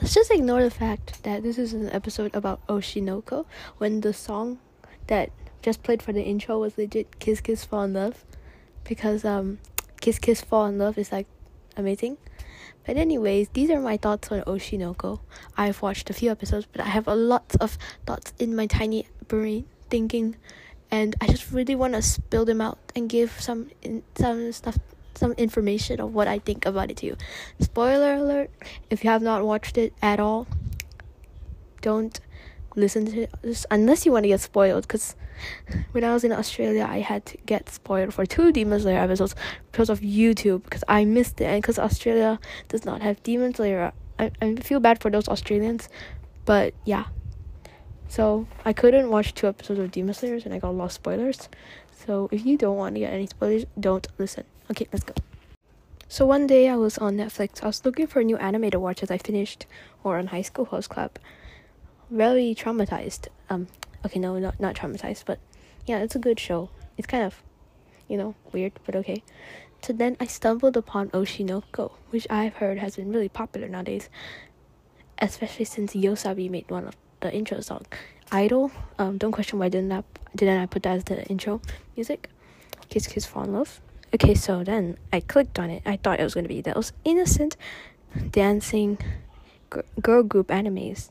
[0.00, 3.46] let's just ignore the fact that this is an episode about Oshi No Ko
[3.78, 4.58] when the song
[5.06, 5.30] that
[5.62, 8.24] just played for the intro was legit Kiss Kiss Fall in Love
[8.84, 9.58] because um
[10.00, 11.26] Kiss Kiss Fall in Love is like
[11.76, 12.18] amazing.
[12.86, 15.20] But anyways, these are my thoughts on Oshi No Ko.
[15.56, 19.08] I've watched a few episodes, but I have a lot of thoughts in my tiny
[19.26, 20.36] brain thinking
[20.90, 23.70] and I just really want to spill them out and give some
[24.16, 24.78] some stuff
[25.16, 27.16] some information of what I think about it to you.
[27.60, 28.50] Spoiler alert,
[28.90, 30.46] if you have not watched it at all,
[31.80, 32.20] don't
[32.76, 35.14] listen to this unless you want to get spoiled because
[35.92, 39.34] when I was in Australia I had to get spoiled for two Demon Slayer episodes
[39.70, 43.92] because of YouTube because I missed it and because Australia does not have Demon Slayer
[44.18, 45.88] I, I feel bad for those Australians
[46.44, 47.04] but yeah
[48.08, 51.48] so I couldn't watch two episodes of Demon Slayers and I got lost spoilers
[51.92, 55.12] so if you don't want to get any spoilers don't listen Okay, let's go.
[56.08, 57.62] So one day I was on Netflix.
[57.62, 59.66] I was looking for a new anime to watch as I finished
[60.04, 61.18] Ouran High School Host Club.
[62.10, 63.28] Very traumatized.
[63.50, 63.66] Um,
[64.06, 65.38] okay, no, not not traumatized, but
[65.86, 66.70] yeah, it's a good show.
[66.96, 67.42] It's kind of,
[68.08, 69.22] you know, weird, but okay.
[69.82, 73.68] So then I stumbled upon Oshi No Ko, which I've heard has been really popular
[73.68, 74.08] nowadays,
[75.18, 77.86] especially since YOASOBI made one of the intro song,
[78.30, 78.70] Idol.
[78.98, 80.04] Um, don't question why didn't I
[80.36, 81.60] didn't I put that as the intro
[81.96, 82.28] music?
[82.90, 83.80] Kiss Kiss Fall in Love.
[84.14, 85.82] Okay, so then I clicked on it.
[85.86, 87.56] I thought it was gonna be those innocent
[88.30, 88.98] dancing
[90.00, 91.08] girl group animes.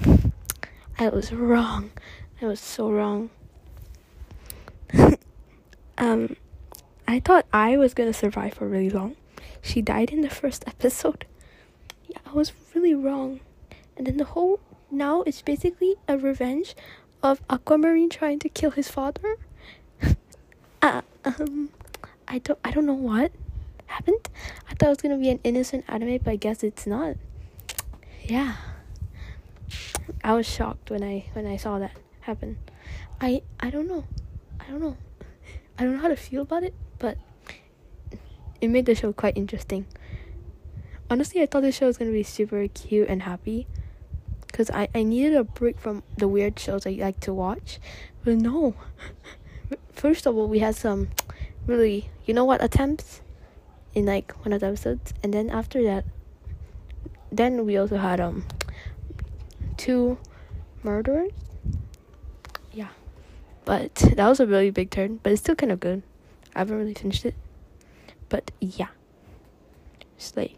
[0.98, 1.92] I was wrong.
[2.42, 3.30] I was so wrong.
[5.98, 6.36] um,
[7.06, 9.14] I thought I was gonna survive for really long.
[9.62, 11.26] She died in the first episode.
[12.06, 13.40] Yeah, I was really wrong.
[13.96, 14.60] And then the whole
[14.94, 16.74] now it's basically a revenge
[17.22, 19.36] of Aquamarine trying to kill his father.
[20.82, 21.70] uh, um
[22.28, 23.32] I don't I don't know what
[23.86, 24.28] happened.
[24.68, 27.16] I thought it was gonna be an innocent anime, but I guess it's not.
[28.22, 28.56] Yeah.
[30.22, 32.58] I was shocked when I when I saw that happen.
[33.20, 34.04] I I don't know.
[34.60, 34.96] I don't know.
[35.78, 37.18] I don't know how to feel about it, but
[38.60, 39.86] it made the show quite interesting.
[41.10, 43.66] Honestly, I thought the show was gonna be super cute and happy,
[44.54, 47.80] cause I I needed a break from the weird shows I like to watch,
[48.22, 48.74] but no.
[49.92, 51.08] First of all, we had some
[51.66, 53.20] really you know what attempts
[53.94, 55.12] in like one of the episodes.
[55.22, 56.04] And then after that
[57.32, 58.46] then we also had um
[59.76, 60.18] two
[60.84, 61.32] murderers.
[62.72, 62.94] Yeah.
[63.64, 66.02] But that was a really big turn but it's still kind of good.
[66.54, 67.34] I haven't really finished it.
[68.28, 68.94] But yeah.
[70.16, 70.56] Slay